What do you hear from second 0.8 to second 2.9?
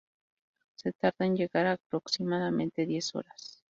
tarda en llegar aproximadamente